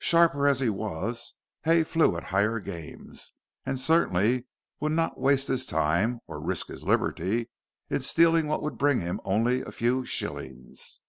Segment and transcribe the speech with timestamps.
[0.00, 3.10] Sharper as he was, Hay flew at higher game,
[3.64, 4.44] and certainly
[4.80, 7.48] would not waste his time, or risk his liberty,
[7.88, 11.00] in stealing what would bring him in only a few shillings.